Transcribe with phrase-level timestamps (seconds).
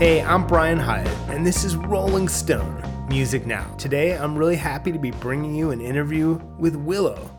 [0.00, 3.70] Hey, I'm Brian Hiatt, and this is Rolling Stone Music Now.
[3.74, 7.30] Today, I'm really happy to be bringing you an interview with Willow,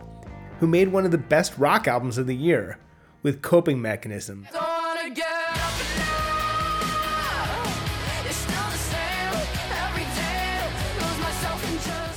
[0.60, 2.78] who made one of the best rock albums of the year
[3.24, 4.48] with Coping Mechanism.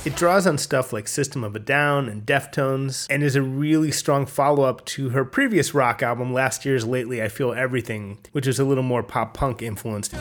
[0.05, 3.89] It draws on stuff like System of a Down and Deftones, and is a really
[3.89, 8.45] strong follow up to her previous rock album, last year's Lately I Feel Everything, which
[8.45, 10.13] is a little more pop punk influenced.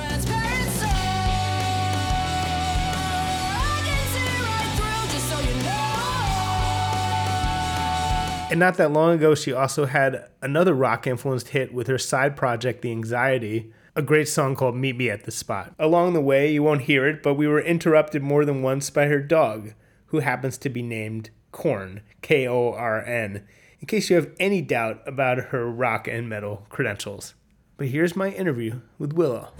[8.51, 12.37] And not that long ago, she also had another rock influenced hit with her side
[12.37, 15.72] project, The Anxiety, a great song called Meet Me at the Spot.
[15.79, 19.07] Along the way, you won't hear it, but we were interrupted more than once by
[19.07, 19.72] her dog,
[20.07, 23.46] who happens to be named Korn, K O R N,
[23.79, 27.34] in case you have any doubt about her rock and metal credentials.
[27.76, 29.53] But here's my interview with Willow.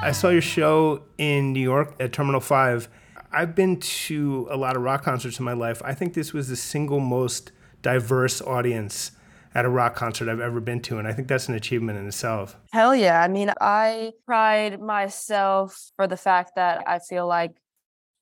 [0.00, 2.88] I saw your show in New York at Terminal 5
[3.32, 5.82] I've been to a lot of rock concerts in my life.
[5.84, 9.12] I think this was the single most diverse audience
[9.54, 10.98] at a rock concert I've ever been to.
[10.98, 12.56] And I think that's an achievement in itself.
[12.72, 13.22] Hell yeah.
[13.22, 17.52] I mean, I pride myself for the fact that I feel like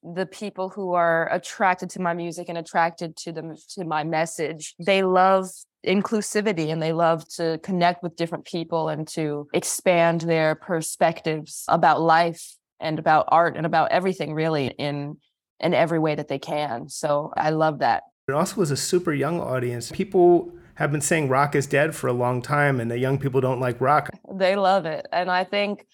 [0.02, 4.74] the people who are attracted to my music and attracted to the to my message,
[4.78, 5.48] they love
[5.84, 12.00] inclusivity and they love to connect with different people and to expand their perspectives about
[12.00, 15.16] life and about art and about everything really in
[15.60, 16.88] in every way that they can.
[16.88, 18.02] So I love that.
[18.28, 19.90] It also was a super young audience.
[19.90, 23.40] People have been saying rock is dead for a long time and the young people
[23.40, 24.10] don't like rock.
[24.34, 25.06] They love it.
[25.12, 25.86] And I think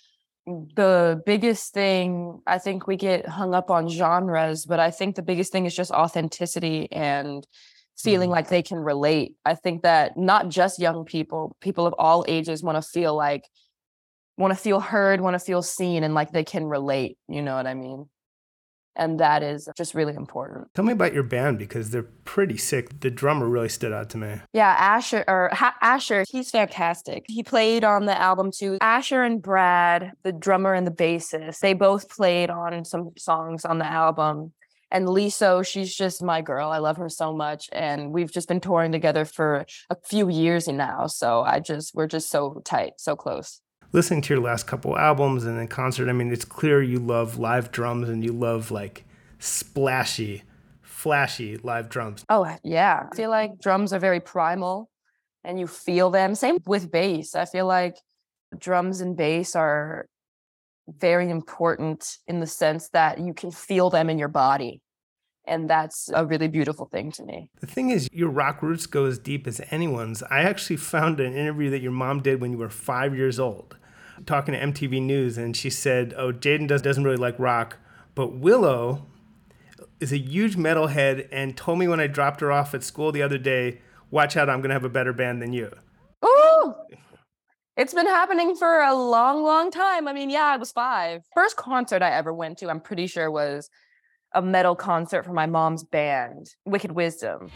[0.46, 5.22] the biggest thing I think we get hung up on genres, but I think the
[5.22, 7.46] biggest thing is just authenticity and
[7.96, 8.32] feeling mm.
[8.32, 9.36] like they can relate.
[9.44, 13.44] I think that not just young people, people of all ages want to feel like
[14.36, 17.18] want to feel heard, want to feel seen, and like they can relate.
[17.28, 18.06] You know what I mean?
[18.94, 20.68] And that is just really important.
[20.74, 23.00] Tell me about your band because they're pretty sick.
[23.00, 24.40] The drummer really stood out to me.
[24.52, 27.24] Yeah, Asher or ha- Asher, he's fantastic.
[27.26, 28.76] He played on the album too.
[28.82, 33.78] Asher and Brad, the drummer and the bassist, they both played on some songs on
[33.78, 34.52] the album.
[34.90, 36.68] And Liso, she's just my girl.
[36.68, 37.70] I love her so much.
[37.72, 41.06] And we've just been touring together for a few years now.
[41.06, 43.61] So I just, we're just so tight, so close
[43.92, 47.38] listening to your last couple albums and then concert, I mean, it's clear you love
[47.38, 49.04] live drums and you love like
[49.38, 50.42] splashy,
[50.82, 52.24] flashy live drums.
[52.28, 53.06] Oh, yeah.
[53.10, 54.90] I feel like drums are very primal
[55.44, 56.34] and you feel them.
[56.34, 57.34] Same with bass.
[57.34, 57.96] I feel like
[58.58, 60.06] drums and bass are
[60.88, 64.80] very important in the sense that you can feel them in your body.
[65.44, 67.50] And that's a really beautiful thing to me.
[67.60, 70.22] The thing is, your rock roots go as deep as anyone's.
[70.24, 73.76] I actually found an interview that your mom did when you were five years old
[74.26, 77.78] talking to MTV News, and she said, "Oh, Jaden does, doesn't really like rock,
[78.14, 79.06] but Willow
[80.00, 83.22] is a huge metalhead, and told me when I dropped her off at school the
[83.22, 83.80] other day,
[84.10, 85.70] watch out, I'm gonna have a better band than you."
[86.24, 86.74] Ooh.
[87.76, 90.06] It's been happening for a long, long time.
[90.06, 91.22] I mean, yeah, I was five.
[91.34, 93.70] First concert I ever went to, I'm pretty sure, was
[94.34, 97.50] a metal concert for my mom's band, Wicked Wisdom.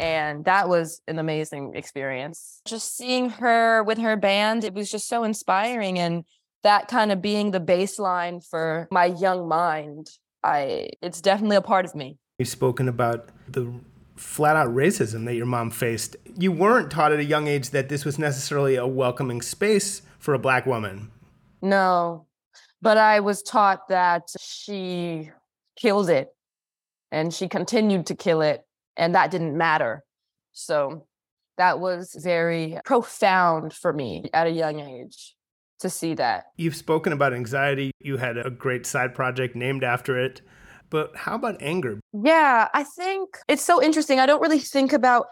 [0.00, 2.60] And that was an amazing experience.
[2.64, 5.98] Just seeing her with her band, it was just so inspiring.
[5.98, 6.24] And
[6.62, 10.08] that kind of being the baseline for my young mind,
[10.42, 12.18] I it's definitely a part of me.
[12.38, 13.72] You've spoken about the
[14.16, 16.16] flat out racism that your mom faced.
[16.38, 20.34] You weren't taught at a young age that this was necessarily a welcoming space for
[20.34, 21.10] a black woman.
[21.62, 22.26] No,
[22.82, 25.30] but I was taught that she
[25.76, 26.34] killed it
[27.10, 28.64] and she continued to kill it
[28.96, 30.04] and that didn't matter.
[30.52, 31.06] So
[31.56, 35.34] that was very profound for me at a young age
[35.80, 36.46] to see that.
[36.56, 37.90] You've spoken about anxiety.
[38.00, 40.40] You had a great side project named after it.
[40.90, 42.00] But how about anger?
[42.12, 44.20] Yeah, I think it's so interesting.
[44.20, 45.26] I don't really think about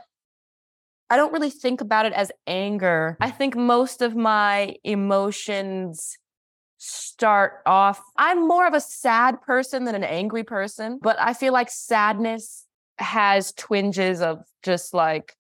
[1.11, 3.19] I don't really think about it as anger.
[3.21, 6.17] I think most of my emotions
[6.79, 11.53] start off I'm more of a sad person than an angry person, but I feel
[11.53, 12.67] like sadness
[12.99, 15.37] has twinges of just like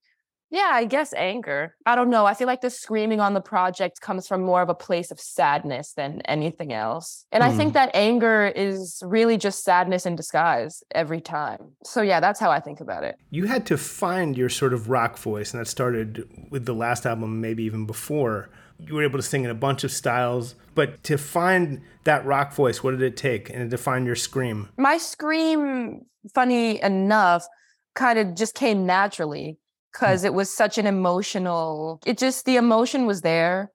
[0.53, 1.75] yeah, I guess anger.
[1.87, 2.27] I don't know.
[2.27, 5.19] I feel like the screaming on the project comes from more of a place of
[5.19, 7.25] sadness than anything else.
[7.33, 7.47] And mm.
[7.47, 7.75] I think hmm.
[7.75, 11.73] that anger is really just sadness in disguise every time.
[11.85, 13.17] So, yeah, that's how I think about it.
[13.31, 17.07] You had to find your sort of rock voice, and that started with the last
[17.07, 18.51] album, maybe even before.
[18.87, 22.53] You were able to sing in a bunch of styles, but to find that rock
[22.53, 23.51] voice, what did it take?
[23.51, 24.69] And to find your scream?
[24.77, 26.03] My scream,
[26.35, 27.47] funny enough,
[27.95, 29.57] kind of just came naturally hmm.
[29.93, 33.71] because it was such an emotional, it just, the emotion was there.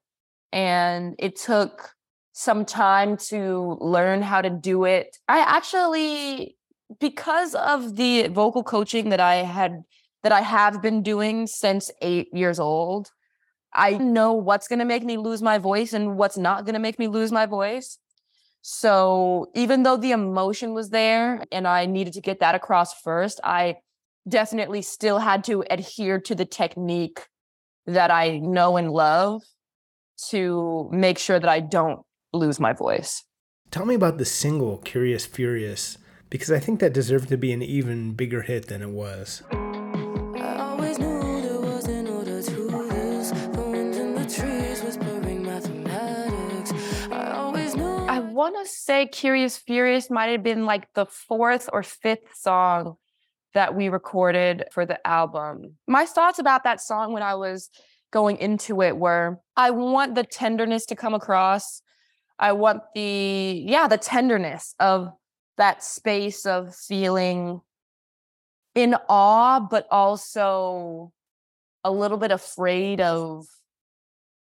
[0.50, 1.90] And it took
[2.32, 5.16] some time to learn how to do it.
[5.28, 6.56] I actually,
[7.00, 9.82] because of the vocal coaching that I had,
[10.22, 13.10] that I have been doing since eight years old,
[13.74, 16.80] I know what's going to make me lose my voice and what's not going to
[16.80, 17.98] make me lose my voice.
[18.62, 23.40] So even though the emotion was there and I needed to get that across first,
[23.44, 23.76] I
[24.28, 27.26] definitely still had to adhere to the technique
[27.86, 29.42] that I know and love
[30.28, 32.00] to make sure that I don't
[32.32, 33.24] lose my voice.
[33.70, 35.98] Tell me about the single Curious Furious
[36.30, 39.42] because I think that deserved to be an even bigger hit than it was.
[48.38, 52.94] Want to say Curious Furious might have been like the fourth or fifth song
[53.52, 55.74] that we recorded for the album.
[55.88, 57.68] My thoughts about that song when I was
[58.12, 61.82] going into it were I want the tenderness to come across.
[62.38, 65.10] I want the, yeah, the tenderness of
[65.56, 67.60] that space of feeling
[68.76, 71.12] in awe, but also
[71.82, 73.46] a little bit afraid of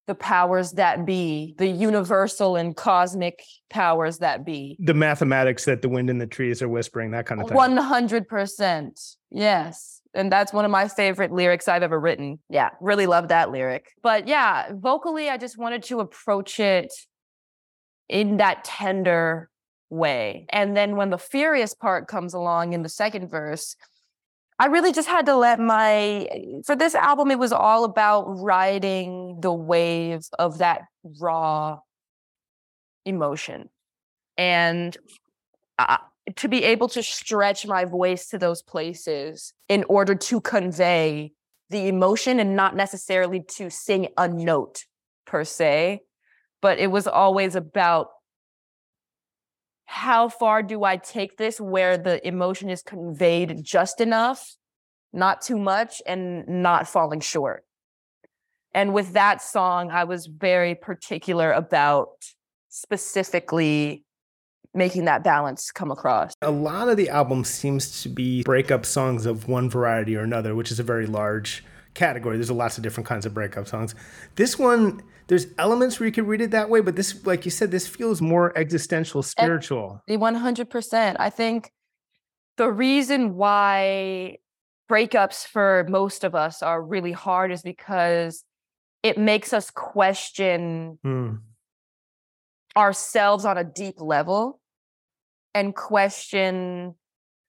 [0.06, 4.76] the powers that be, the universal and cosmic powers that be.
[4.80, 7.56] The mathematics that the wind and the trees are whispering, that kind of thing.
[7.56, 9.16] 100%.
[9.30, 10.00] Yes.
[10.14, 12.38] And that's one of my favorite lyrics I've ever written.
[12.48, 13.92] Yeah, really love that lyric.
[14.02, 16.92] But yeah, vocally, I just wanted to approach it
[18.08, 19.50] in that tender
[19.90, 20.46] way.
[20.50, 23.76] And then when the furious part comes along in the second verse,
[24.58, 26.28] I really just had to let my
[26.64, 30.82] for this album it was all about riding the wave of that
[31.20, 31.80] raw
[33.04, 33.68] emotion.
[34.36, 34.96] And
[35.78, 35.98] uh,
[36.36, 41.32] to be able to stretch my voice to those places in order to convey
[41.70, 44.84] the emotion and not necessarily to sing a note
[45.26, 46.00] per se
[46.64, 48.08] but it was always about
[49.86, 54.56] how far do I take this where the emotion is conveyed just enough,
[55.12, 57.64] not too much, and not falling short?
[58.72, 62.08] And with that song, I was very particular about
[62.69, 64.04] specifically
[64.75, 66.32] making that balance come across.
[66.42, 70.56] A lot of the album seems to be breakup songs of one variety or another,
[70.56, 71.64] which is a very large
[71.94, 72.37] category.
[72.37, 73.94] There's lots of different kinds of breakup songs.
[74.34, 77.50] This one, there's elements where you could read it that way, but this, like you
[77.50, 80.03] said, this feels more existential, spiritual.
[80.06, 81.17] The 100%.
[81.19, 81.71] I think
[82.56, 84.38] the reason why
[84.91, 88.44] breakups for most of us are really hard is because
[89.03, 91.38] it makes us question mm.
[92.76, 94.61] ourselves on a deep level
[95.55, 96.94] and question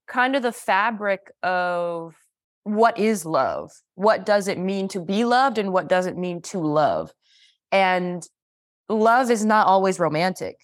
[0.07, 2.15] kind of the fabric of
[2.63, 3.71] what is love?
[3.95, 7.11] What does it mean to be loved and what does it mean to love?
[7.75, 8.23] And
[8.87, 10.55] love is not always romantic.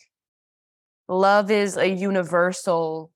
[1.10, 3.12] Love is a universal,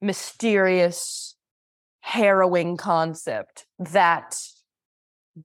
[0.00, 1.36] mysterious,
[2.00, 4.34] harrowing concept that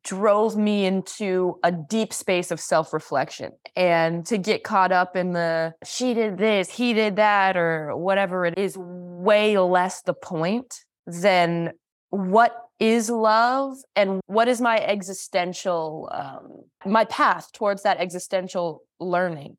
[0.06, 3.52] drove me into a deep space of self reflection.
[3.76, 8.46] And to get caught up in the she did this, he did that, or whatever
[8.46, 10.74] it is, way less the point
[11.06, 11.74] than
[12.18, 19.56] what is love and what is my existential um, my path towards that existential learning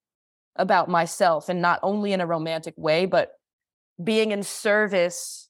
[0.56, 3.30] about myself and not only in a romantic way but
[4.02, 5.48] being in service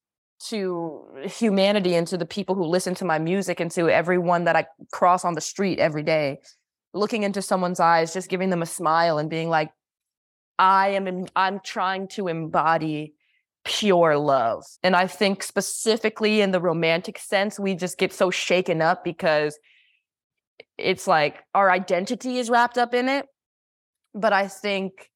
[0.48, 4.54] to humanity and to the people who listen to my music and to everyone that
[4.54, 6.38] I cross on the street every day.
[6.94, 9.70] Looking into someone's eyes just giving them a smile and being like
[10.58, 13.14] I am in, I'm trying to embody
[13.68, 14.64] pure love.
[14.82, 19.58] And I think specifically in the romantic sense, we just get so shaken up because
[20.78, 23.26] it's like our identity is wrapped up in it.
[24.14, 25.10] But I think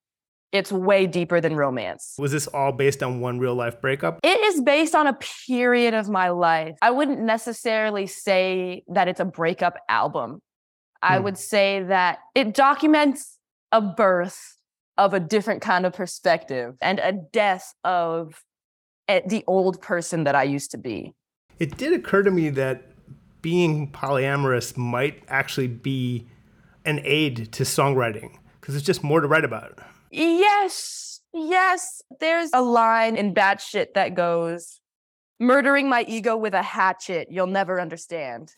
[0.52, 2.14] it's way deeper than romance.
[2.18, 4.20] Was this all based on one real life breakup?
[4.22, 5.16] It is based on a
[5.48, 6.76] period of my life.
[6.82, 10.42] I wouldn't necessarily say that it's a breakup album.
[11.02, 11.24] I hmm.
[11.24, 13.38] would say that it documents
[13.72, 14.58] a birth
[14.98, 18.42] of a different kind of perspective and a death of
[19.08, 21.14] eh, the old person that I used to be.
[21.58, 22.82] It did occur to me that
[23.40, 26.28] being polyamorous might actually be
[26.84, 29.78] an aid to songwriting because it's just more to write about.
[30.10, 32.02] Yes, yes.
[32.20, 34.80] There's a line in Batshit that goes,
[35.42, 38.54] Murdering my ego with a hatchet, you'll never understand.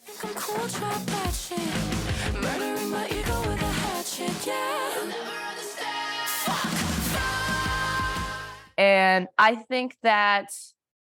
[8.85, 10.51] And I think that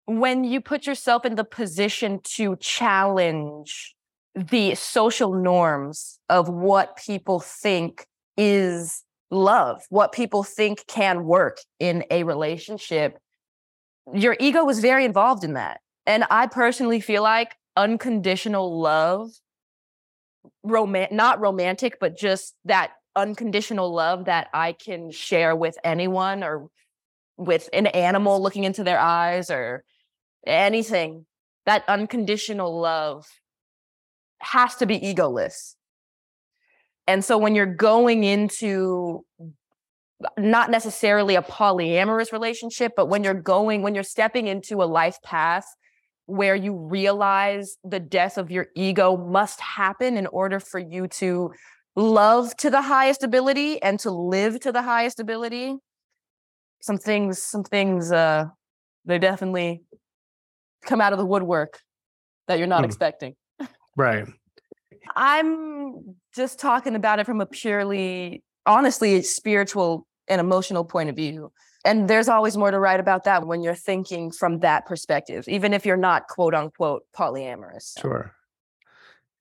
[0.06, 3.94] when you put yourself in the position to challenge
[4.34, 8.06] the social norms of what people think
[8.38, 13.18] is love, what people think can work in a relationship,
[14.14, 15.80] your ego was very involved in that.
[16.06, 19.28] And I personally feel like unconditional love,
[20.64, 26.70] not romantic, but just that unconditional love that I can share with anyone or
[27.38, 29.84] with an animal looking into their eyes or
[30.46, 31.24] anything,
[31.64, 33.26] that unconditional love
[34.40, 35.74] has to be egoless.
[37.06, 39.24] And so when you're going into
[40.36, 45.16] not necessarily a polyamorous relationship, but when you're going, when you're stepping into a life
[45.24, 45.64] path
[46.26, 51.50] where you realize the death of your ego must happen in order for you to
[51.96, 55.76] love to the highest ability and to live to the highest ability.
[56.80, 58.46] Some things, some things, uh,
[59.04, 59.82] they definitely
[60.84, 61.80] come out of the woodwork
[62.46, 62.86] that you're not mm.
[62.86, 63.34] expecting.
[63.96, 64.28] Right.
[65.16, 71.50] I'm just talking about it from a purely, honestly, spiritual and emotional point of view.
[71.84, 75.72] And there's always more to write about that when you're thinking from that perspective, even
[75.72, 77.98] if you're not quote unquote polyamorous.
[78.00, 78.32] Sure.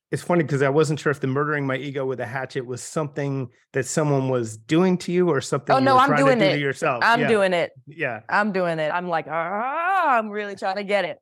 [0.10, 2.82] It's funny because I wasn't sure if the murdering my ego with a hatchet was
[2.82, 5.76] something that someone was doing to you or something.
[5.76, 7.04] Oh no, I'm doing do it yourself.
[7.04, 7.28] I'm yeah.
[7.28, 7.72] doing it.
[7.88, 8.90] Yeah, I'm doing it.
[8.90, 11.20] I'm like, ah, I'm really trying to get it.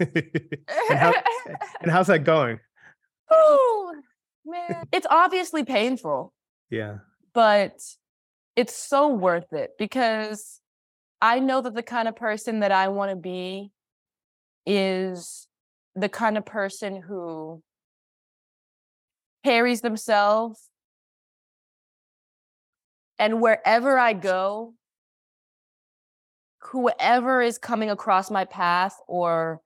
[0.90, 1.12] and, how,
[1.82, 2.60] and how's that going?
[3.32, 3.94] Oh
[4.44, 6.32] man, it's obviously painful.
[6.68, 6.96] Yeah,
[7.32, 7.80] but
[8.56, 10.60] it's so worth it because
[11.22, 13.70] I know that the kind of person that I want to be
[14.66, 15.46] is
[15.94, 17.62] the kind of person who
[19.44, 20.70] carries themselves
[23.20, 24.72] and wherever I go,
[26.62, 29.60] whoever is coming across my path or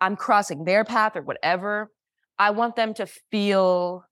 [0.00, 1.90] I'm crossing their path or whatever,
[2.38, 4.04] I want them to feel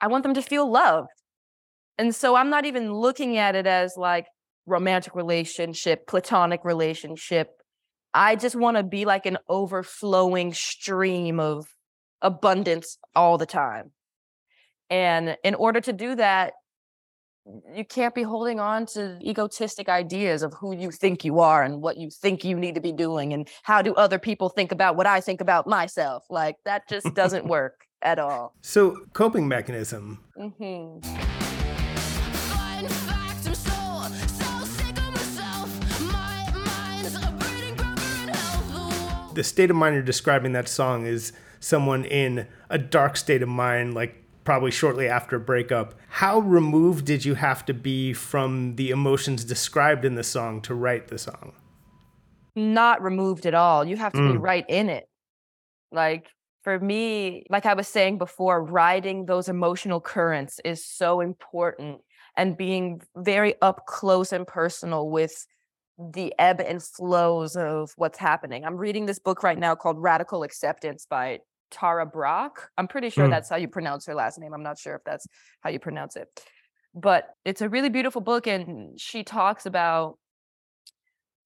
[0.00, 1.08] I want them to feel loved.
[1.98, 4.26] And so I'm not even looking at it as like
[4.66, 7.50] romantic relationship, platonic relationship.
[8.14, 11.66] I just want to be like an overflowing stream of
[12.22, 13.92] abundance all the time.
[14.90, 16.52] And in order to do that,
[17.74, 21.80] you can't be holding on to egotistic ideas of who you think you are and
[21.80, 24.96] what you think you need to be doing and how do other people think about
[24.96, 26.24] what I think about myself.
[26.28, 28.54] Like that just doesn't work at all.
[28.62, 30.24] So, coping mechanism.
[30.36, 31.36] Mm-hmm.
[39.36, 43.48] the state of mind you're describing that song is someone in a dark state of
[43.48, 45.94] mind, like probably shortly after a breakup.
[46.08, 50.74] How removed did you have to be from the emotions described in the song to
[50.74, 51.52] write the song?
[52.54, 53.84] Not removed at all.
[53.84, 54.32] You have to mm.
[54.32, 55.08] be right in it.
[55.92, 56.28] Like
[56.62, 62.00] for me, like I was saying before, riding those emotional currents is so important
[62.36, 65.46] and being very up close and personal with
[65.98, 68.64] the ebb and flows of what's happening.
[68.64, 72.68] I'm reading this book right now called Radical Acceptance by Tara Brach.
[72.76, 73.30] I'm pretty sure mm.
[73.30, 74.52] that's how you pronounce her last name.
[74.52, 75.26] I'm not sure if that's
[75.60, 76.28] how you pronounce it.
[76.94, 80.18] But it's a really beautiful book and she talks about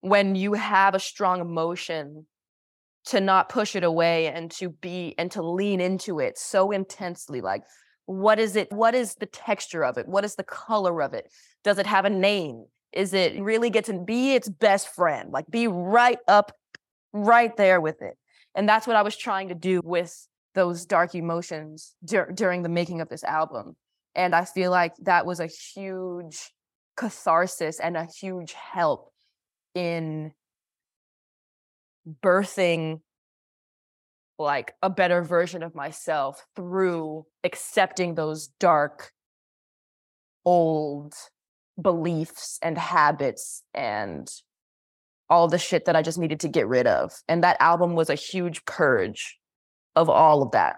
[0.01, 2.27] when you have a strong emotion
[3.07, 7.41] to not push it away and to be and to lean into it so intensely
[7.41, 7.63] like
[8.07, 11.27] what is it what is the texture of it what is the color of it
[11.65, 15.47] does it have a name is it really get to be its best friend, like
[15.51, 16.53] be right up,
[17.13, 18.17] right there with it.
[18.55, 22.69] And that's what I was trying to do with those dark emotions dur- during the
[22.69, 23.77] making of this album.
[24.15, 26.51] And I feel like that was a huge
[26.97, 29.13] catharsis and a huge help
[29.75, 30.33] in
[32.23, 33.01] birthing
[34.39, 39.13] like a better version of myself through accepting those dark
[40.45, 41.15] old
[41.81, 44.31] beliefs and habits and
[45.29, 47.13] all the shit that I just needed to get rid of.
[47.29, 49.39] And that album was a huge purge
[49.95, 50.77] of all of that.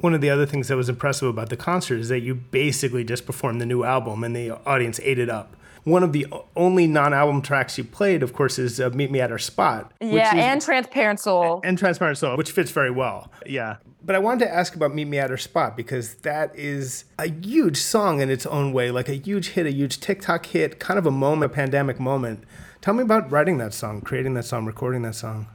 [0.00, 3.04] One of the other things that was impressive about the concert is that you basically
[3.04, 5.56] just performed the new album and the audience ate it up.
[5.84, 9.30] One of the only non-album tracks you played, of course, is uh, "Meet Me at
[9.32, 13.30] Our Spot." Yeah, is, and "Transparent Soul." And "Transparent Soul," which fits very well.
[13.46, 17.04] Yeah, but I wanted to ask about Meet Me at Our Spot because that is
[17.18, 20.78] a huge song in its own way, like a huge hit, a huge TikTok hit,
[20.80, 22.44] kind of a moment, a pandemic moment.
[22.80, 25.48] Tell me about writing that song, creating that song, recording that song.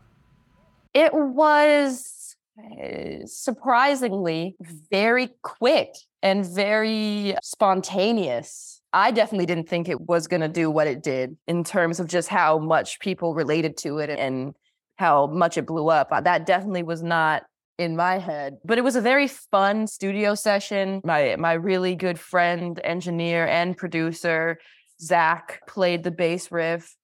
[0.93, 4.55] It was uh, surprisingly
[4.89, 5.89] very quick
[6.21, 8.74] and very spontaneous.
[8.95, 12.07] I definitely didn't think it was going to do what it did in terms of
[12.07, 14.53] just how much people related to it and
[14.95, 16.07] how much it blew up.
[16.13, 17.43] Uh, that definitely was not
[17.77, 18.55] in my head.
[18.63, 21.01] But it was a very fun studio session.
[21.03, 24.59] My my really good friend, engineer and producer,
[25.01, 26.95] Zach, played the bass riff.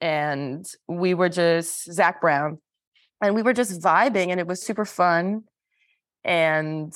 [0.00, 2.58] And we were just Zach Brown.
[3.20, 5.42] And we were just vibing and it was super fun.
[6.24, 6.94] And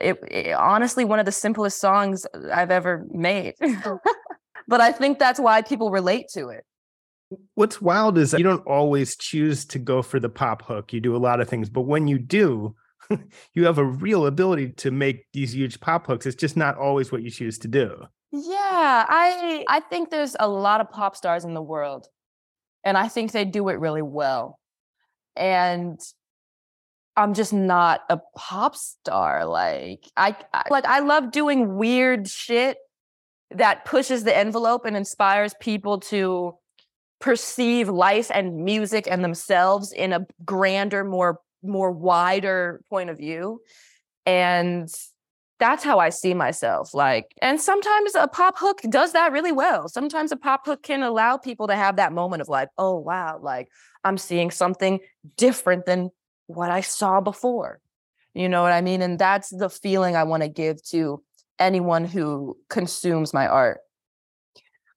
[0.00, 3.54] it, it honestly one of the simplest songs I've ever made.
[3.62, 3.98] Oh.
[4.68, 6.64] but I think that's why people relate to it.
[7.54, 10.92] What's wild is you don't always choose to go for the pop hook.
[10.92, 12.74] You do a lot of things, but when you do,
[13.54, 16.24] you have a real ability to make these huge pop hooks.
[16.24, 18.04] It's just not always what you choose to do.
[18.32, 22.08] Yeah, I I think there's a lot of pop stars in the world.
[22.84, 24.58] And I think they do it really well.
[25.36, 26.00] And
[27.18, 29.44] I'm just not a pop star.
[29.44, 32.78] Like I, I like I love doing weird shit
[33.50, 36.54] that pushes the envelope and inspires people to
[37.20, 43.60] perceive life and music and themselves in a grander, more more wider point of view.
[44.24, 44.88] And
[45.58, 46.94] that's how I see myself.
[46.94, 49.88] Like, and sometimes a pop hook does that really well.
[49.88, 53.40] Sometimes a pop hook can allow people to have that moment of like, oh wow,
[53.42, 53.66] like
[54.04, 55.00] I'm seeing something
[55.36, 56.10] different than
[56.48, 57.80] what I saw before.
[58.34, 59.00] You know what I mean?
[59.00, 61.22] And that's the feeling I want to give to
[61.58, 63.80] anyone who consumes my art.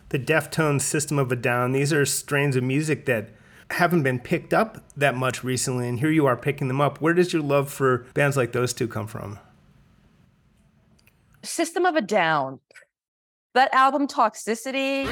[0.10, 3.30] The Deftones System of a Down, these are strains of music that
[3.70, 7.00] haven't been picked up that much recently, and here you are picking them up.
[7.00, 9.40] Where does your love for bands like those two come from?
[11.44, 12.60] System of a Down.
[13.54, 15.06] That album, Toxicity.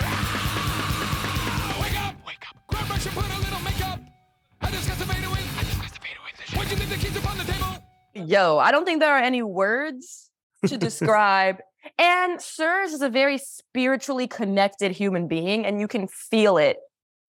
[8.13, 10.29] Yo, I don't think there are any words
[10.65, 11.57] to describe.
[11.97, 16.77] and Serj is a very spiritually connected human being, and you can feel it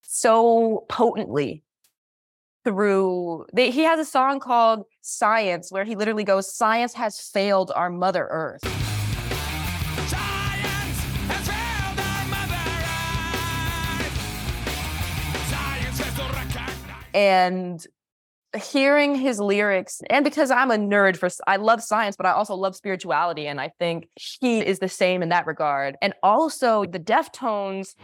[0.03, 1.63] so potently
[2.65, 3.47] through.
[3.53, 7.91] They, he has a song called Science, where he literally goes, Science has failed our
[7.91, 8.63] Mother Earth.
[17.13, 17.85] And
[18.57, 22.57] hearing his lyrics and because i'm a nerd for i love science but i also
[22.57, 25.97] love spirituality and i think he is the same in that regard.
[26.03, 27.95] And also the deftones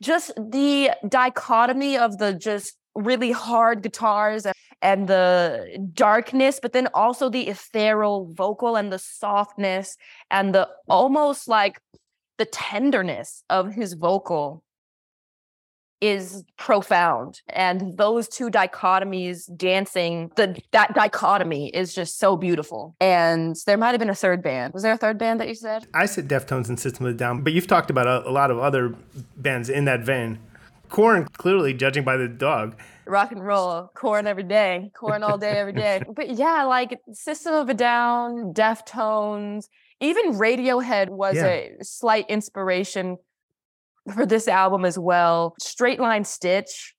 [0.00, 4.46] just the dichotomy of the just really hard guitars
[4.82, 9.96] and the darkness, but then also the ethereal vocal and the softness
[10.30, 11.80] and the almost like
[12.38, 14.62] the tenderness of his vocal
[16.02, 17.40] is profound.
[17.48, 22.94] And those two dichotomies dancing the that dichotomy is just so beautiful.
[23.00, 24.74] And there might have been a third band.
[24.74, 25.86] Was there a third band that you said?
[25.94, 28.50] I said deftones and system of a down but you've talked about a, a lot
[28.50, 28.94] of other
[29.36, 30.38] bands in that vein
[30.88, 35.50] Korn clearly judging by the dog rock and roll, Korn every day, Korn all day,
[35.50, 36.02] every day.
[36.14, 39.68] But yeah, like System of a Down, Deftones,
[40.00, 41.46] even Radiohead was yeah.
[41.46, 43.16] a slight inspiration
[44.14, 45.54] for this album as well.
[45.60, 46.94] Straight Line Stitch,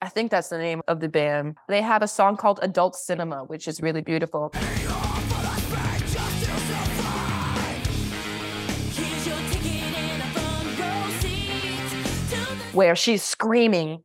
[0.00, 1.56] I think that's the name of the band.
[1.68, 4.52] They have a song called Adult Cinema, which is really beautiful.
[12.78, 14.04] Where she's screaming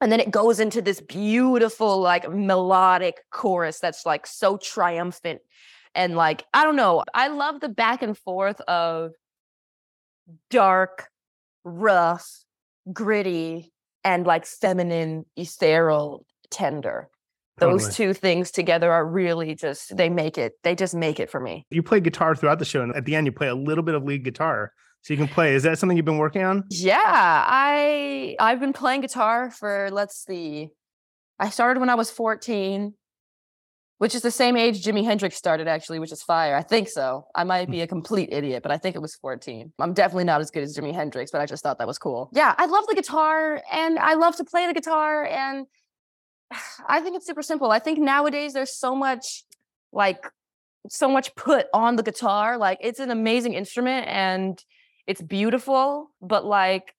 [0.00, 5.40] and then it goes into this beautiful like melodic chorus that's like so triumphant
[5.94, 9.12] and like i don't know i love the back and forth of
[10.50, 11.08] dark
[11.64, 12.44] rough
[12.92, 13.72] gritty
[14.04, 17.08] and like feminine ethereal tender
[17.58, 17.94] those totally.
[17.94, 21.66] two things together are really just they make it they just make it for me
[21.70, 23.94] you play guitar throughout the show and at the end you play a little bit
[23.94, 25.54] of lead guitar so you can play.
[25.54, 26.64] Is that something you've been working on?
[26.70, 30.70] Yeah, I I've been playing guitar for let's see.
[31.38, 32.94] I started when I was 14,
[33.98, 36.56] which is the same age Jimi Hendrix started actually, which is fire.
[36.56, 37.26] I think so.
[37.34, 37.72] I might hmm.
[37.72, 39.72] be a complete idiot, but I think it was 14.
[39.78, 42.30] I'm definitely not as good as Jimi Hendrix, but I just thought that was cool.
[42.32, 45.66] Yeah, I love the guitar and I love to play the guitar and
[46.88, 47.70] I think it's super simple.
[47.70, 49.44] I think nowadays there's so much
[49.92, 50.26] like
[50.88, 52.58] so much put on the guitar.
[52.58, 54.62] Like it's an amazing instrument and
[55.08, 56.94] it's beautiful, but like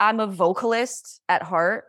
[0.00, 1.84] I'm a vocalist at heart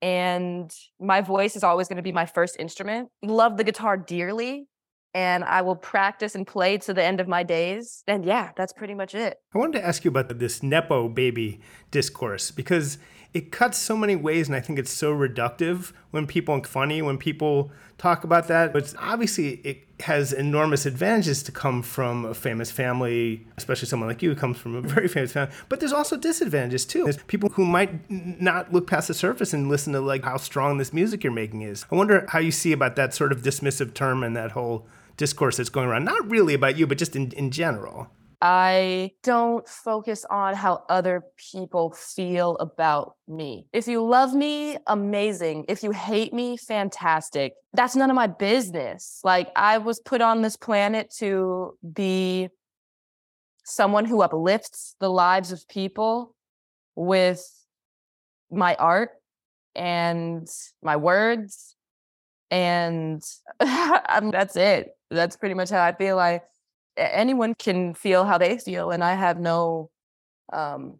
[0.00, 3.08] and my voice is always going to be my first instrument.
[3.22, 4.68] Love the guitar dearly
[5.12, 8.04] and I will practice and play to the end of my days.
[8.06, 9.38] And yeah, that's pretty much it.
[9.52, 12.98] I wanted to ask you about this Nepo baby discourse because
[13.34, 17.02] it cuts so many ways, and I think it's so reductive when people are funny
[17.02, 18.72] when people talk about that.
[18.72, 24.22] But obviously, it has enormous advantages to come from a famous family, especially someone like
[24.22, 25.52] you who comes from a very famous family.
[25.68, 27.02] But there's also disadvantages too.
[27.02, 30.78] There's people who might not look past the surface and listen to like how strong
[30.78, 31.84] this music you're making is.
[31.90, 35.56] I wonder how you see about that sort of dismissive term and that whole discourse
[35.56, 36.04] that's going around.
[36.04, 38.10] Not really about you, but just in, in general.
[38.46, 43.68] I don't focus on how other people feel about me.
[43.72, 45.64] If you love me, amazing.
[45.66, 47.54] If you hate me, fantastic.
[47.72, 49.22] That's none of my business.
[49.24, 52.50] Like, I was put on this planet to be
[53.64, 56.36] someone who uplifts the lives of people
[56.96, 57.42] with
[58.50, 59.12] my art
[59.74, 60.46] and
[60.82, 61.76] my words.
[62.50, 63.22] And
[63.58, 64.90] that's it.
[65.10, 66.18] That's pretty much how I feel.
[66.18, 66.42] I
[66.96, 69.90] anyone can feel how they feel and i have no
[70.52, 70.98] um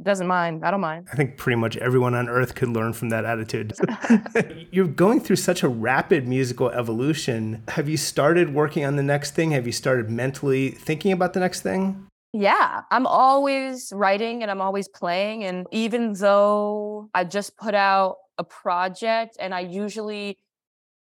[0.00, 1.08] doesn't mind i don't mind.
[1.12, 3.72] I think pretty much everyone on earth could learn from that attitude.
[4.70, 7.64] You're going through such a rapid musical evolution.
[7.66, 9.50] Have you started working on the next thing?
[9.50, 12.06] Have you started mentally thinking about the next thing?
[12.32, 15.44] Yeah, I'm always writing and I'm always playing.
[15.44, 20.38] And even though I just put out a project and I usually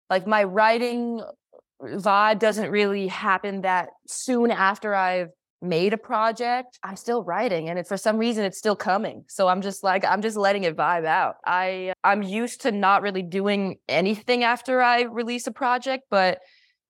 [0.08, 1.20] like my writing
[1.82, 5.28] vibe doesn't really happen that soon after I've
[5.62, 6.78] made a project.
[6.82, 9.24] I'm still writing and it, for some reason it's still coming.
[9.28, 11.36] So I'm just like I'm just letting it vibe out.
[11.46, 16.38] I I'm used to not really doing anything after I release a project, but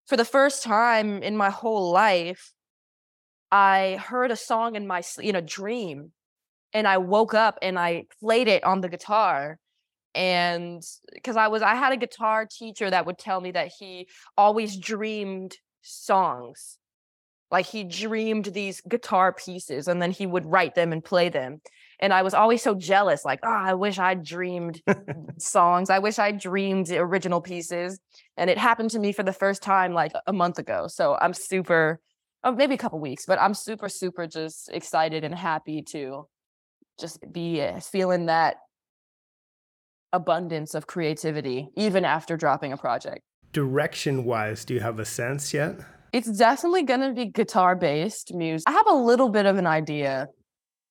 [0.07, 2.53] for the first time in my whole life
[3.51, 6.13] I heard a song in my in a dream
[6.73, 9.59] and I woke up and I played it on the guitar
[10.17, 14.09] and because I was I had a guitar teacher that would tell me that he
[14.37, 16.79] always dreamed songs.
[17.51, 21.61] Like he dreamed these guitar pieces and then he would write them and play them.
[22.01, 24.83] And I was always so jealous, like, oh, I wish I dreamed
[25.39, 25.89] songs.
[25.89, 28.01] I wish I dreamed original pieces.
[28.37, 30.89] And it happened to me for the first time like a month ago.
[30.89, 32.01] So I'm super,
[32.43, 36.27] oh, maybe a couple weeks, but I'm super, super just excited and happy to
[36.99, 38.57] just be uh, feeling that
[40.17, 43.21] abundance of creativity even after dropping a project.
[43.53, 45.79] Direction wise, do you have a sense yet?
[46.13, 48.65] It's definitely going to be guitar based music.
[48.69, 50.29] I have a little bit of an idea,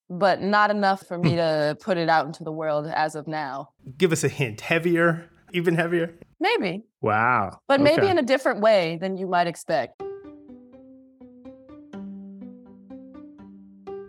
[0.09, 1.38] but not enough for me hmm.
[1.38, 3.69] to put it out into the world as of now.
[3.97, 4.61] Give us a hint.
[4.61, 5.29] Heavier?
[5.53, 6.13] Even heavier?
[6.39, 6.83] Maybe.
[7.01, 7.59] Wow.
[7.67, 7.95] But okay.
[7.95, 10.01] maybe in a different way than you might expect.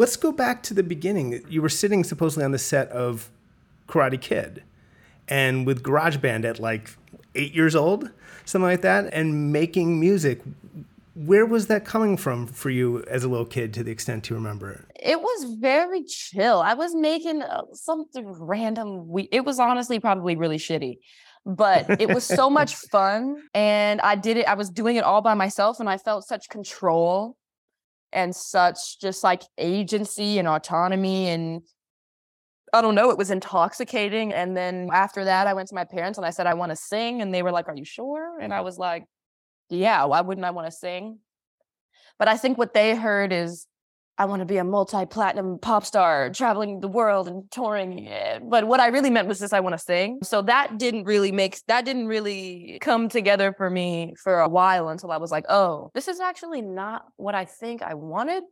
[0.00, 1.44] Let's go back to the beginning.
[1.50, 3.28] You were sitting supposedly on the set of
[3.86, 4.62] Karate Kid
[5.28, 6.96] and with GarageBand at like
[7.34, 8.08] eight years old,
[8.46, 10.40] something like that, and making music.
[11.14, 14.36] Where was that coming from for you as a little kid to the extent you
[14.36, 14.80] remember it?
[14.98, 16.60] It was very chill.
[16.60, 19.06] I was making uh, something random.
[19.06, 20.96] We, it was honestly probably really shitty
[21.46, 25.22] but it was so much fun and i did it i was doing it all
[25.22, 27.34] by myself and i felt such control
[28.12, 31.62] and such just like agency and autonomy and
[32.72, 34.32] I don't know, it was intoxicating.
[34.32, 36.76] And then after that, I went to my parents and I said, I want to
[36.76, 37.20] sing.
[37.20, 38.38] And they were like, Are you sure?
[38.38, 39.06] And I was like,
[39.68, 41.18] Yeah, why wouldn't I want to sing?
[42.18, 43.66] But I think what they heard is
[44.20, 48.06] I want to be a multi-platinum pop star traveling the world and touring.
[48.06, 50.18] eh, But what I really meant was just I want to sing.
[50.22, 54.90] So that didn't really make that didn't really come together for me for a while
[54.90, 58.42] until I was like, oh, this is actually not what I think I wanted.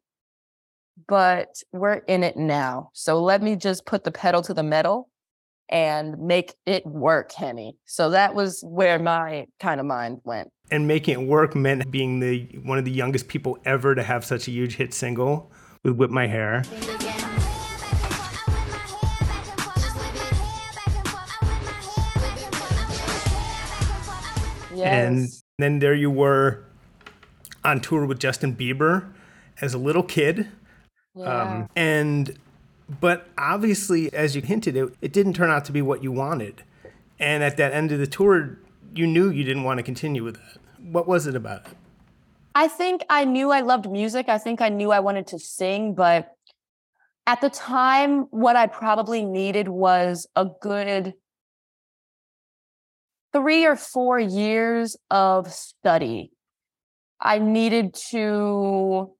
[1.06, 2.88] But we're in it now.
[2.94, 5.10] So let me just put the pedal to the metal
[5.68, 7.76] and make it work, Henny.
[7.84, 10.48] So that was where my kind of mind went.
[10.70, 14.24] And making it work meant being the one of the youngest people ever to have
[14.24, 15.50] such a huge hit single
[15.82, 16.62] with "Whip My Hair."
[24.80, 25.28] And
[25.58, 26.64] then there you were
[27.64, 29.12] on tour with Justin Bieber
[29.60, 30.48] as a little kid.
[31.14, 31.42] yeah.
[31.42, 32.38] Um, and
[33.00, 36.62] but obviously, as you hinted, it, it didn't turn out to be what you wanted.
[37.18, 38.58] And at that end of the tour,
[38.98, 40.58] you knew you didn't want to continue with that.
[40.80, 41.76] What was it about it?
[42.54, 44.28] I think I knew I loved music.
[44.28, 46.32] I think I knew I wanted to sing, but
[47.26, 51.14] at the time, what I probably needed was a good
[53.32, 56.32] three or four years of study.
[57.20, 59.14] I needed to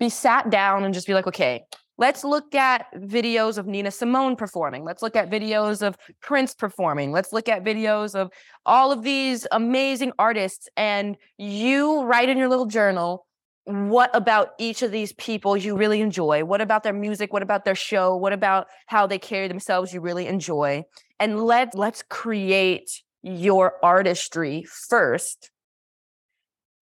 [0.00, 1.64] be sat down and just be like, okay,
[2.02, 4.82] let's look at videos of Nina Simone performing.
[4.82, 7.12] Let's look at videos of Prince performing.
[7.12, 8.32] Let's look at videos of
[8.66, 10.68] all of these amazing artists.
[10.76, 13.24] And you write in your little journal
[13.66, 16.42] what about each of these people you really enjoy?
[16.42, 17.32] What about their music?
[17.32, 18.16] What about their show?
[18.16, 20.82] What about how they carry themselves you really enjoy?
[21.20, 22.90] And let let's create
[23.22, 25.52] your artistry first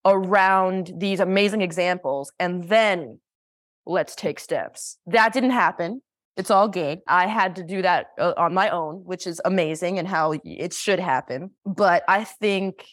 [0.07, 3.21] around these amazing examples and then
[3.91, 4.99] let's take steps.
[5.07, 6.01] That didn't happen.
[6.37, 7.01] It's all good.
[7.07, 10.73] I had to do that uh, on my own, which is amazing and how it
[10.73, 11.51] should happen.
[11.67, 12.87] But I think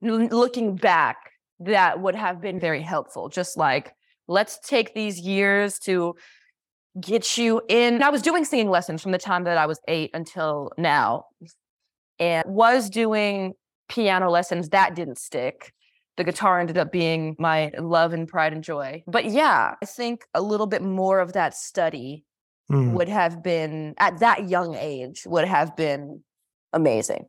[0.00, 1.16] looking back,
[1.58, 3.28] that would have been very helpful.
[3.28, 3.92] Just like,
[4.28, 6.14] let's take these years to
[6.98, 8.02] get you in.
[8.02, 11.26] I was doing singing lessons from the time that I was eight until now,
[12.18, 13.54] and was doing
[13.88, 14.70] piano lessons.
[14.70, 15.74] That didn't stick.
[16.16, 19.02] The guitar ended up being my love and pride and joy.
[19.06, 22.24] But yeah, I think a little bit more of that study
[22.68, 22.92] Hmm.
[22.94, 26.22] would have been at that young age would have been
[26.72, 27.26] amazing.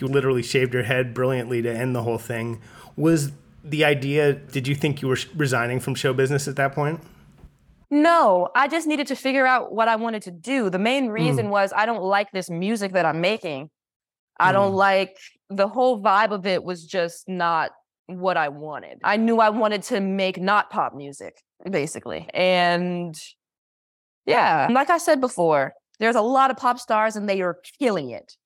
[0.00, 2.60] You literally shaved your head brilliantly to end the whole thing.
[2.96, 3.30] Was
[3.62, 7.00] the idea, did you think you were resigning from show business at that point?
[7.90, 10.70] No, I just needed to figure out what I wanted to do.
[10.70, 13.70] The main reason was I don't like this music that I'm making.
[14.40, 14.76] I don't Mm.
[14.76, 15.16] like
[15.50, 17.70] the whole vibe of it was just not
[18.06, 18.98] what I wanted.
[19.04, 21.34] I knew I wanted to make not pop music,
[21.70, 22.28] basically.
[22.34, 23.14] And
[24.26, 28.10] yeah, like I said before, there's a lot of pop stars and they are killing
[28.10, 28.36] it.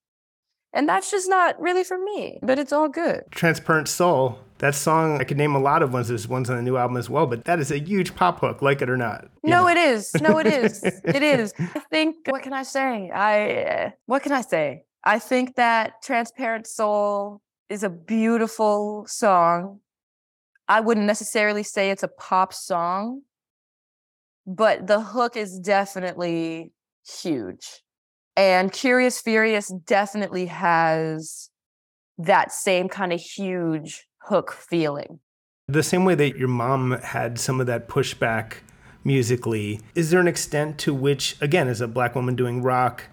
[0.73, 3.23] And that's just not really for me, but it's all good.
[3.31, 6.07] Transparent Soul, that song, I could name a lot of ones.
[6.09, 8.61] There's ones on the new album as well, but that is a huge pop hook,
[8.61, 9.27] like it or not.
[9.43, 9.67] No, know?
[9.69, 10.13] it is.
[10.21, 10.83] No, it is.
[10.83, 11.53] it is.
[11.59, 12.17] I think.
[12.27, 13.09] What can I say?
[13.09, 13.63] I.
[13.63, 14.83] uh, What can I say?
[15.03, 19.79] I think that "Transparent Soul" is a beautiful song.
[20.67, 23.21] I wouldn't necessarily say it's a pop song,
[24.45, 26.71] but the hook is definitely
[27.21, 27.83] huge.
[28.35, 31.49] And Curious Furious definitely has
[32.17, 35.19] that same kind of huge hook feeling.
[35.67, 38.57] The same way that your mom had some of that pushback
[39.03, 43.05] musically, is there an extent to which, again, as a black woman doing rock,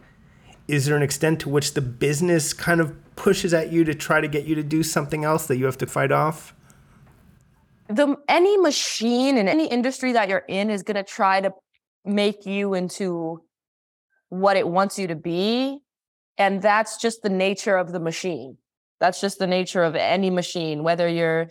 [0.66, 4.20] is there an extent to which the business kind of pushes at you to try
[4.20, 6.54] to get you to do something else that you have to fight off?
[7.88, 11.52] the any machine in any industry that you're in is going to try to
[12.04, 13.42] make you into
[14.28, 15.78] what it wants you to be
[16.38, 18.56] and that's just the nature of the machine
[19.00, 21.46] that's just the nature of any machine whether you're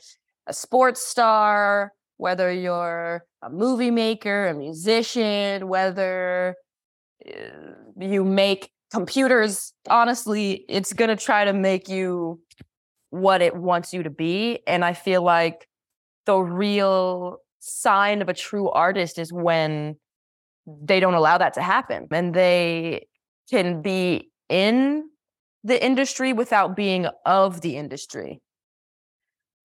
[0.47, 6.55] a sports star whether you're a movie maker a musician whether
[7.27, 7.31] uh,
[7.99, 12.39] you make computers honestly it's going to try to make you
[13.09, 15.67] what it wants you to be and i feel like
[16.25, 19.95] the real sign of a true artist is when
[20.67, 23.07] they don't allow that to happen and they
[23.49, 25.09] can be in
[25.63, 28.41] the industry without being of the industry.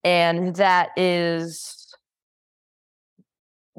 [0.05, 1.95] And that is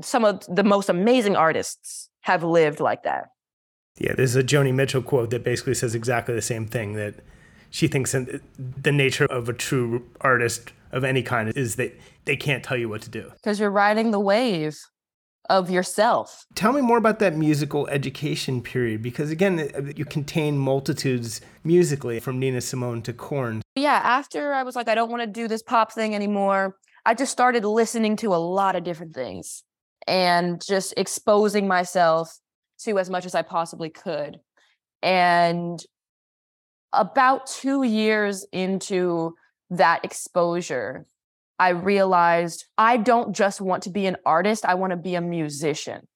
[0.01, 3.25] some of the most amazing artists have lived like that.
[3.99, 7.15] Yeah, there's a Joni Mitchell quote that basically says exactly the same thing that
[7.69, 11.93] she thinks the nature of a true artist of any kind is that
[12.25, 13.31] they can't tell you what to do.
[13.35, 14.79] Because you're riding the wave
[15.49, 16.45] of yourself.
[16.55, 22.19] Tell me more about that musical education period because again, uh, you contain multitudes musically
[22.19, 23.61] from Nina Simone to Korn.
[23.75, 27.15] yeah, after I was like, I don't want to do this pop thing anymore, I
[27.15, 29.63] just started listening to a lot of different things
[30.07, 32.39] and just exposing myself
[32.79, 34.39] to as much as I possibly could.
[35.01, 35.83] And
[36.91, 39.35] about two years into
[39.69, 41.05] that exposure,
[41.57, 45.21] I realized I don't just want to be an artist, I want to be a
[45.21, 46.07] musician.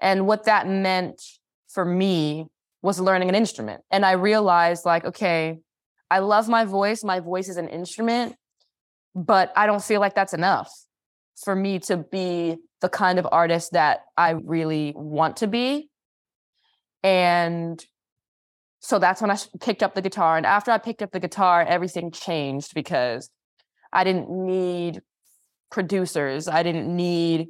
[0.00, 1.22] And what that meant
[1.68, 2.46] for me
[2.82, 3.82] was learning an instrument.
[3.90, 5.58] And I realized, like, okay,
[6.10, 8.36] I love my voice, my voice is an instrument,
[9.14, 10.70] but I don't feel like that's enough
[11.44, 15.88] for me to be the kind of artist that I really want to be.
[17.02, 17.82] And
[18.80, 20.36] so that's when I picked up the guitar.
[20.36, 23.30] And after I picked up the guitar, everything changed because
[23.92, 25.00] I didn't need
[25.70, 26.48] producers.
[26.48, 27.48] I didn't need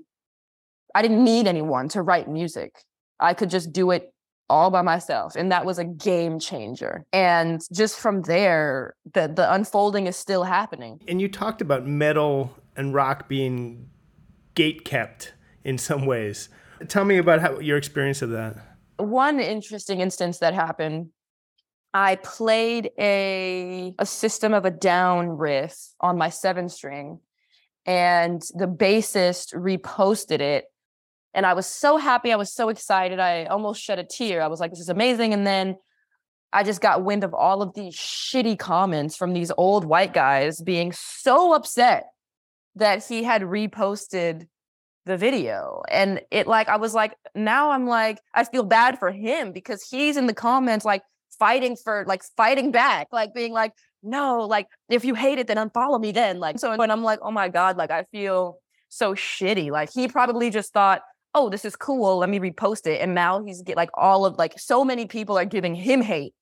[0.94, 2.72] I didn't need anyone to write music.
[3.20, 4.14] I could just do it
[4.48, 9.52] all by myself and that was a game changer and just from there the the
[9.52, 13.88] unfolding is still happening and you talked about metal and rock being
[14.54, 15.34] gate kept
[15.64, 16.48] in some ways
[16.88, 18.56] tell me about how your experience of that
[18.98, 21.10] one interesting instance that happened
[21.96, 27.20] I played a a system of a down riff on my seven string,
[27.86, 30.66] and the bassist reposted it.
[31.32, 32.34] And I was so happy.
[32.34, 33.18] I was so excited.
[33.18, 34.42] I almost shed a tear.
[34.42, 35.32] I was like, this is amazing.
[35.32, 35.76] And then
[36.52, 40.60] I just got wind of all of these shitty comments from these old white guys
[40.60, 42.08] being so upset
[42.76, 44.46] that he had reposted
[45.04, 45.82] the video.
[45.88, 49.86] And it like, I was like, now I'm like, I feel bad for him because
[49.88, 51.02] he's in the comments like,
[51.38, 55.56] fighting for like fighting back, like being like, no, like if you hate it, then
[55.56, 56.38] unfollow me then.
[56.38, 58.58] Like, so when I'm like, oh my God, like I feel
[58.88, 59.70] so shitty.
[59.70, 61.02] Like he probably just thought,
[61.34, 62.18] oh, this is cool.
[62.18, 63.00] Let me repost it.
[63.00, 66.34] And now he's get like all of like so many people are giving him hate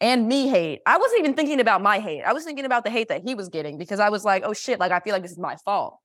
[0.00, 0.80] and me hate.
[0.86, 2.22] I wasn't even thinking about my hate.
[2.22, 4.52] I was thinking about the hate that he was getting because I was like, oh
[4.52, 5.98] shit, like I feel like this is my fault.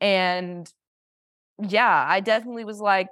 [0.00, 0.70] And
[1.58, 3.08] yeah, I definitely was like,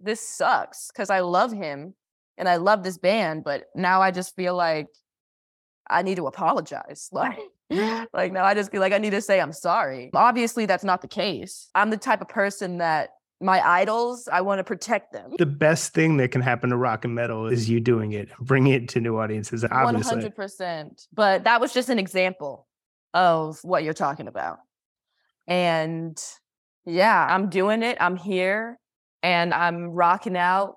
[0.00, 1.94] this sucks because I love him
[2.38, 4.88] and I love this band, but now I just feel like
[5.88, 7.10] I need to apologize.
[7.12, 7.38] Like,
[8.12, 10.10] like now I just feel like I need to say I'm sorry.
[10.14, 11.68] Obviously, that's not the case.
[11.74, 15.32] I'm the type of person that my idols, I want to protect them.
[15.38, 18.72] The best thing that can happen to rock and metal is you doing it, bringing
[18.72, 19.64] it to new audiences.
[19.70, 20.22] Obviously.
[20.22, 21.06] 100%.
[21.12, 22.66] But that was just an example
[23.12, 24.58] of what you're talking about.
[25.46, 26.18] And
[26.86, 27.98] yeah, I'm doing it.
[28.00, 28.78] I'm here
[29.22, 30.76] and I'm rocking out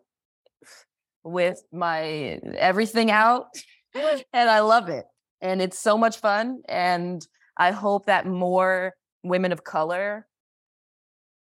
[1.23, 3.47] with my everything out
[3.93, 5.05] and I love it.
[5.41, 6.61] And it's so much fun.
[6.67, 10.25] And I hope that more women of color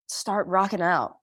[0.09, 1.15] start rocking out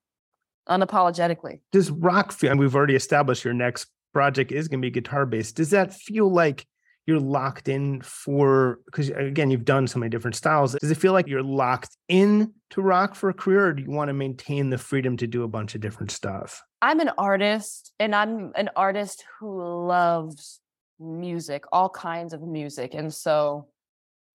[0.67, 1.61] unapologetically.
[1.71, 5.25] Does rock feel, and we've already established your next project is going to be guitar
[5.25, 5.55] based.
[5.55, 6.65] Does that feel like
[7.07, 10.73] you're locked in for, because again, you've done so many different styles.
[10.73, 13.89] Does it feel like you're locked in to rock for a career or do you
[13.89, 16.61] want to maintain the freedom to do a bunch of different stuff?
[16.81, 20.59] I'm an artist and I'm an artist who loves
[20.99, 22.93] music, all kinds of music.
[22.93, 23.69] And so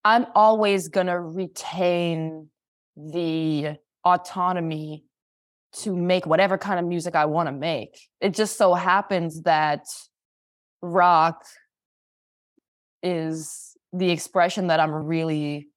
[0.02, 2.48] I'm always going to retain
[2.96, 5.04] the autonomy
[5.74, 7.98] to make whatever kind of music I want to make.
[8.20, 9.84] It just so happens that
[10.82, 11.44] rock
[13.02, 15.68] is the expression that I'm really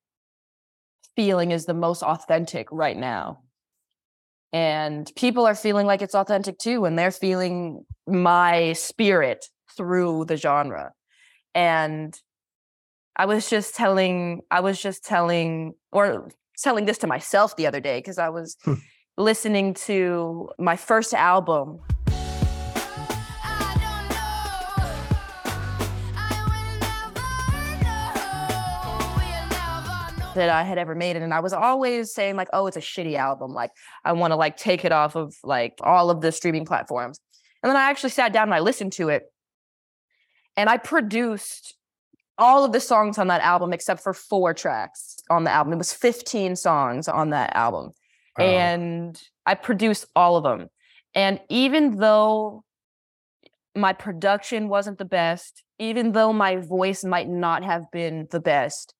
[1.16, 3.40] feeling is the most authentic right now
[4.56, 10.38] and people are feeling like it's authentic too and they're feeling my spirit through the
[10.38, 10.94] genre
[11.54, 12.18] and
[13.18, 16.30] i was just telling i was just telling or
[16.62, 18.74] telling this to myself the other day because i was hmm.
[19.18, 21.80] listening to my first album
[30.36, 31.16] that I had ever made.
[31.16, 33.54] And I was always saying like, oh, it's a shitty album.
[33.54, 33.72] Like
[34.04, 37.20] I want to like take it off of like all of the streaming platforms.
[37.64, 39.24] And then I actually sat down and I listened to it.
[40.56, 41.76] And I produced
[42.38, 45.74] all of the songs on that album except for four tracks on the album.
[45.74, 47.92] It was 15 songs on that album.
[48.38, 50.70] And I produced all of them.
[51.14, 52.66] And even though
[53.74, 58.94] my production wasn't the best, even though my voice might not have been the best,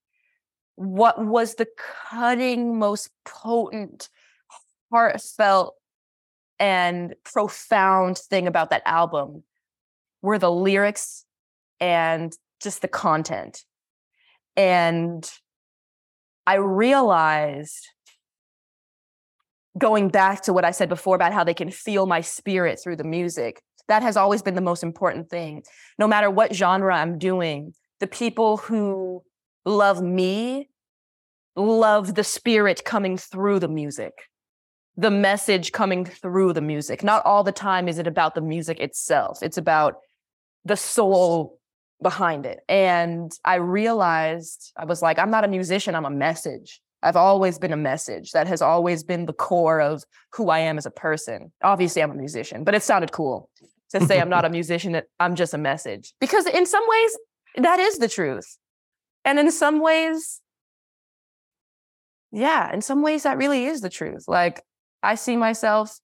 [0.76, 1.68] what was the
[2.10, 4.10] cutting, most potent,
[4.92, 5.76] heartfelt,
[6.60, 9.44] and profound thing about that album
[10.22, 11.26] were the lyrics
[11.80, 12.34] and
[12.66, 13.64] just the content.
[14.58, 15.30] And
[16.46, 17.88] I realized
[19.78, 22.98] going back to what I said before about how they can feel my spirit through
[22.98, 25.64] the music, that has always been the most important thing.
[26.00, 29.24] No matter what genre I'm doing, the people who
[29.66, 30.70] love me
[31.56, 34.14] love the spirit coming through the music,
[34.98, 37.04] the message coming through the music.
[37.04, 39.96] Not all the time is it about the music itself, it's about
[40.66, 41.60] the soul
[42.02, 42.62] behind it.
[42.68, 46.82] And I realized I was like, I'm not a musician, I'm a message.
[47.02, 48.32] I've always been a message.
[48.32, 51.52] That has always been the core of who I am as a person.
[51.64, 53.50] Obviously, I'm a musician, but it sounded cool
[53.92, 56.14] to say I'm not a musician, I'm just a message.
[56.20, 57.18] Because in some ways,
[57.58, 58.58] that is the truth.
[59.24, 60.42] And in some ways,
[62.32, 64.26] yeah, in some ways, that really is the truth.
[64.28, 64.64] Like,
[65.02, 65.98] I see myself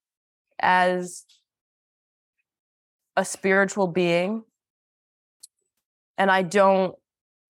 [0.59, 1.25] as
[3.17, 4.43] a spiritual being,
[6.21, 6.93] and I don't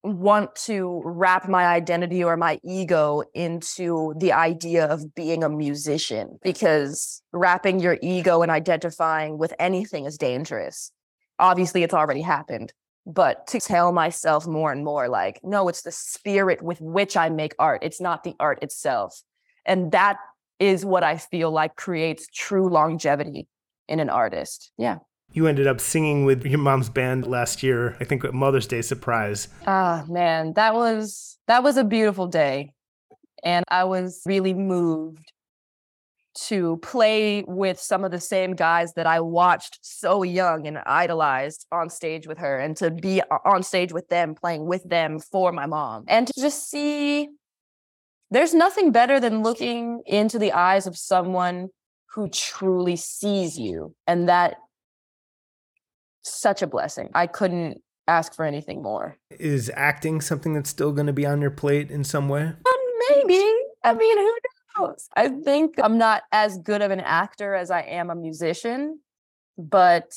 [0.01, 6.39] want to wrap my identity or my ego into the idea of being a musician
[6.41, 10.93] because wrapping your ego and identifying with anything is dangerous.
[11.37, 12.71] Obviously, it's already happened
[13.05, 17.29] but to tell myself more and more like no it's the spirit with which i
[17.29, 19.21] make art it's not the art itself.
[19.65, 20.17] And that
[20.59, 23.47] is what i feel like creates true longevity
[23.87, 24.71] in an artist.
[24.77, 24.99] Yeah
[25.33, 28.81] you ended up singing with your mom's band last year i think at mother's day
[28.81, 29.47] surprise.
[29.67, 32.73] Ah man that was that was a beautiful day.
[33.43, 35.31] And i was really moved
[36.33, 41.67] to play with some of the same guys that I watched so young and idolized
[41.71, 45.51] on stage with her, and to be on stage with them, playing with them for
[45.51, 47.27] my mom, and to just see
[48.29, 51.67] there's nothing better than looking into the eyes of someone
[52.13, 53.93] who truly sees you.
[54.07, 54.55] And that
[56.23, 57.09] such a blessing.
[57.13, 59.17] I couldn't ask for anything more.
[59.31, 62.43] Is acting something that's still going to be on your plate in some way?
[62.43, 62.55] Um,
[63.09, 63.43] maybe.
[63.83, 64.37] I mean, who
[64.79, 65.07] knows?
[65.15, 68.99] I think I'm not as good of an actor as I am a musician,
[69.57, 70.11] but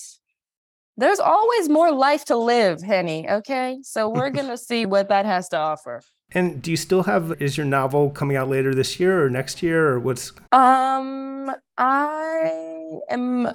[0.96, 3.28] there's always more life to live, Henny.
[3.28, 3.78] Okay.
[3.82, 6.02] So we're going to see what that has to offer.
[6.32, 9.62] And do you still have, is your novel coming out later this year or next
[9.62, 10.32] year or what's?
[10.52, 13.48] Um, I am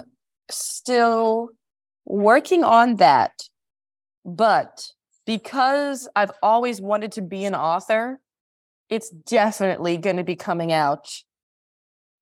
[0.49, 1.49] still
[2.09, 3.43] working on that.
[4.25, 4.85] But
[5.25, 8.19] because I've always wanted to be an author,
[8.89, 11.07] it's definitely going to be coming out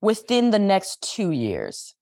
[0.00, 1.94] within the next two years.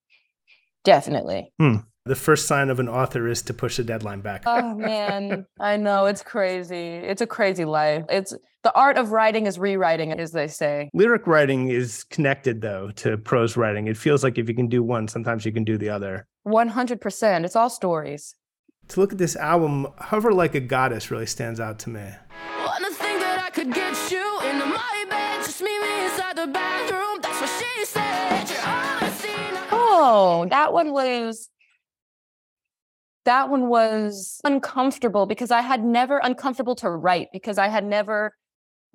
[0.85, 1.53] Definitely.
[1.59, 1.77] Hmm.
[2.05, 4.45] The first sign of an author is to push the deadline back.
[4.47, 6.95] oh man, I know it's crazy.
[6.95, 8.05] It's a crazy life.
[8.09, 8.33] It's
[8.63, 10.89] the art of writing is rewriting, as they say.
[10.95, 13.89] Lyric writing is connected though to prose writing.
[13.89, 16.29] It feels like if you can do one, sometimes you can do the other.
[16.47, 17.45] 100%.
[17.45, 18.35] It's all stories.
[18.89, 22.09] To look at this album, Hover Like a Goddess really stands out to me.
[27.21, 27.41] that's
[29.73, 31.49] Oh, that one was
[33.25, 38.33] that one was uncomfortable because I had never uncomfortable to write because I had never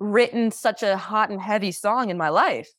[0.00, 2.70] written such a hot and heavy song in my life.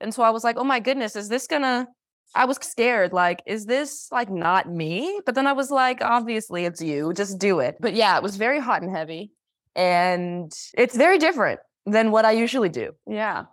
[0.00, 1.88] And so I was like, "Oh my goodness, is this going to
[2.34, 6.64] I was scared like is this like not me?" But then I was like, "Obviously
[6.64, 7.12] it's you.
[7.12, 9.32] Just do it." But yeah, it was very hot and heavy
[9.76, 12.92] and it's very different than what I usually do.
[13.06, 13.44] Yeah.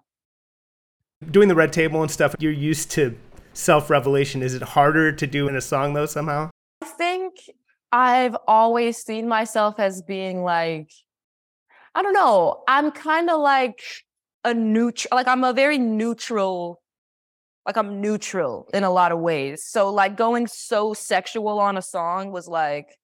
[1.29, 3.17] Doing the red table and stuff, you're used to
[3.53, 4.41] self revelation.
[4.41, 6.49] Is it harder to do in a song though, somehow?
[6.81, 7.33] I think
[7.91, 10.91] I've always seen myself as being like,
[11.93, 13.81] I don't know, I'm kind of like
[14.43, 16.80] a neutral, like I'm a very neutral,
[17.65, 19.63] like I'm neutral in a lot of ways.
[19.65, 22.97] So, like, going so sexual on a song was like,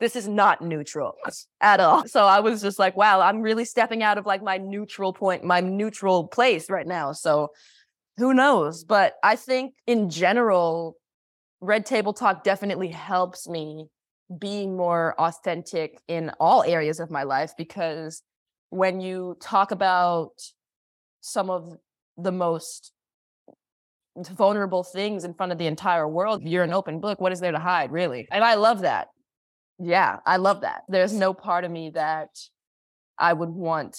[0.00, 1.14] this is not neutral
[1.60, 2.06] at all.
[2.08, 5.44] So I was just like, wow, I'm really stepping out of like my neutral point,
[5.44, 7.12] my neutral place right now.
[7.12, 7.52] So
[8.18, 8.84] who knows?
[8.84, 10.96] But I think in general,
[11.60, 13.86] Red Table Talk definitely helps me
[14.38, 18.22] be more authentic in all areas of my life because
[18.70, 20.32] when you talk about
[21.20, 21.76] some of
[22.16, 22.92] the most
[24.16, 27.20] vulnerable things in front of the entire world, you're an open book.
[27.20, 28.28] What is there to hide, really?
[28.30, 29.08] And I love that
[29.78, 30.82] yeah, I love that.
[30.88, 32.30] There's no part of me that
[33.18, 33.98] I would want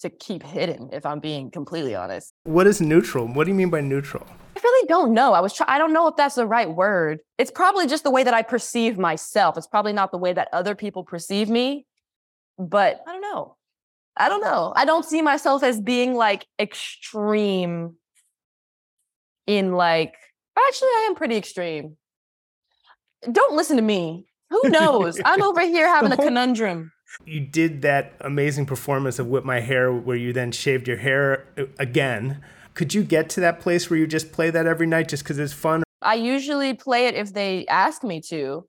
[0.00, 2.32] to keep hidden if I'm being completely honest.
[2.44, 3.26] What is neutral?
[3.26, 4.26] What do you mean by neutral?
[4.56, 5.32] I really don't know.
[5.32, 7.20] I was try- I don't know if that's the right word.
[7.38, 9.56] It's probably just the way that I perceive myself.
[9.56, 11.86] It's probably not the way that other people perceive me.
[12.58, 13.56] But I don't know.
[14.16, 14.72] I don't know.
[14.76, 17.96] I don't see myself as being like extreme
[19.46, 20.14] in like
[20.56, 21.96] actually I am pretty extreme.
[23.30, 24.26] Don't listen to me.
[24.50, 25.20] Who knows?
[25.24, 26.92] I'm over here having a conundrum.
[27.24, 31.46] You did that amazing performance of Whip My Hair where you then shaved your hair
[31.58, 32.42] uh, again.
[32.74, 35.38] Could you get to that place where you just play that every night just because
[35.38, 35.82] it's fun?
[36.00, 38.66] I usually play it if they ask me to.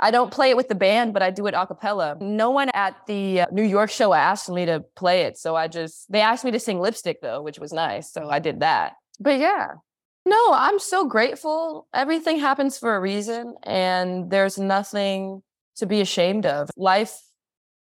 [0.00, 2.16] I don't play it with the band, but I do it a cappella.
[2.20, 5.38] No one at the uh, New York show asked me to play it.
[5.38, 8.12] So I just, they asked me to sing lipstick though, which was nice.
[8.12, 8.94] So I did that.
[9.20, 9.68] But yeah,
[10.26, 11.86] no, I'm so grateful.
[11.92, 15.42] Everything happens for a reason, and there's nothing
[15.76, 16.70] to be ashamed of.
[16.76, 17.20] Life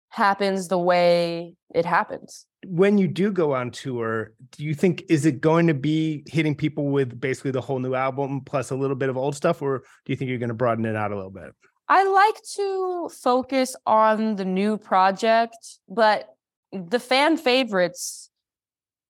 [0.10, 2.46] happens the way it happens.
[2.66, 6.56] When you do go on tour, do you think is it going to be hitting
[6.56, 9.80] people with basically the whole new album plus a little bit of old stuff, or
[9.80, 11.52] do you think you're going to broaden it out a little bit?
[11.88, 15.58] I like to focus on the new project,
[15.88, 16.28] but
[16.72, 18.30] the fan favorites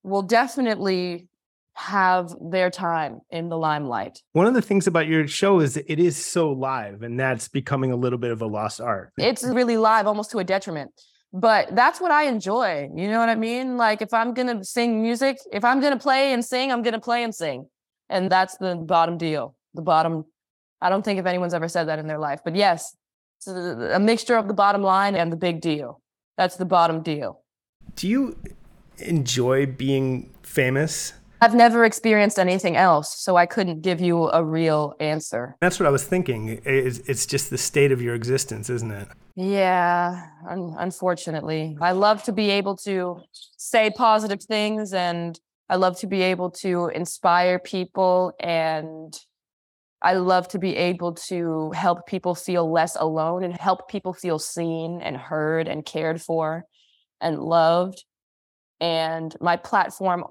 [0.03, 1.28] will definitely
[1.79, 4.21] have their time in the limelight.
[4.33, 7.93] One of the things about your show is it is so live, and that's becoming
[7.93, 9.13] a little bit of a lost art.
[9.17, 10.91] It's really live, almost to a detriment.
[11.31, 12.89] But that's what I enjoy.
[12.93, 13.77] You know what I mean?
[13.77, 17.23] Like if I'm gonna sing music, if I'm gonna play and sing, I'm gonna play
[17.23, 17.67] and sing.
[18.09, 19.55] And that's the bottom deal.
[19.73, 20.25] The bottom.
[20.81, 22.93] I don't think if anyone's ever said that in their life, but yes,
[23.37, 26.01] it's a, a mixture of the bottom line and the big deal.
[26.37, 27.41] That's the bottom deal.
[27.95, 28.37] Do you
[28.97, 31.13] enjoy being famous?
[31.41, 35.55] I've never experienced anything else, so I couldn't give you a real answer.
[35.61, 36.61] That's what I was thinking.
[36.65, 39.07] It's just the state of your existence, isn't it?
[39.35, 41.77] Yeah, un- unfortunately.
[41.79, 43.21] I love to be able to
[43.57, 49.17] say positive things and I love to be able to inspire people and
[50.01, 54.39] I love to be able to help people feel less alone and help people feel
[54.39, 56.65] seen and heard and cared for
[57.21, 58.03] and loved.
[58.81, 60.23] And my platform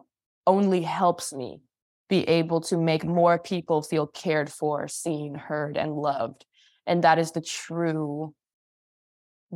[0.48, 1.60] only helps me
[2.08, 6.46] be able to make more people feel cared for, seen, heard, and loved.
[6.86, 8.34] And that is the true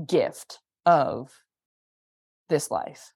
[0.07, 1.33] gift of
[2.51, 3.13] this life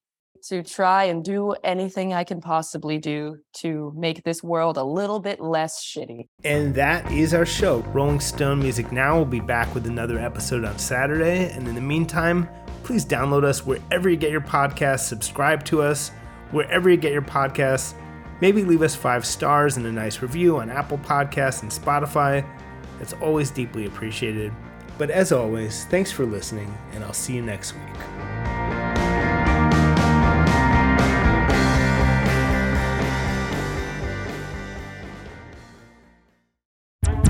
[0.49, 5.19] to try and do anything I can possibly do to make this world a little
[5.19, 6.29] bit less shitty.
[6.45, 7.81] And that is our show.
[7.93, 11.51] Rolling Stone Music Now will be back with another episode on Saturday.
[11.51, 12.49] And in the meantime,
[12.85, 16.11] please download us wherever you get your podcasts, subscribe to us
[16.51, 17.95] wherever you get your podcasts.
[18.41, 22.47] Maybe leave us five stars and a nice review on Apple Podcasts and Spotify.
[23.01, 24.53] It's always deeply appreciated.
[24.99, 28.16] But as always, thanks for listening, and I'll see you next week.